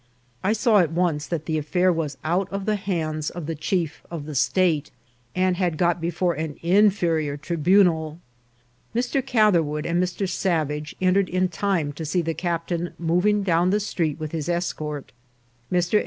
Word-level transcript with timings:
I 0.43 0.53
saw 0.53 0.79
at 0.79 0.89
once 0.91 1.27
that 1.27 1.45
the 1.45 1.59
affair 1.59 1.93
was 1.93 2.17
out 2.23 2.49
of 2.51 2.65
the 2.65 2.75
hands 2.75 3.29
of 3.29 3.45
the 3.45 3.53
chief 3.53 4.01
of 4.09 4.25
the 4.25 4.33
state, 4.33 4.89
and 5.35 5.57
had 5.57 5.77
got 5.77 6.01
before 6.01 6.33
an 6.33 6.57
inferior 6.63 7.37
tribu 7.37 7.83
nal. 7.83 8.17
Mr. 8.95 9.23
Catherwood 9.23 9.85
and 9.85 10.01
Mr. 10.01 10.27
Savage 10.27 10.95
entered 11.01 11.29
in 11.29 11.49
time 11.49 11.93
to 11.93 12.03
see 12.03 12.23
the 12.23 12.33
captain 12.33 12.93
moving 12.97 13.43
down 13.43 13.69
the 13.69 13.79
street 13.79 14.19
with 14.19 14.31
his 14.31 14.49
es 14.49 14.71
A 14.71 14.75
FRIEND 14.75 14.85
IN 14.85 14.89
NEED. 14.89 14.89
129 14.89 15.01
cort. 15.01 15.11
Mr. 15.71 15.99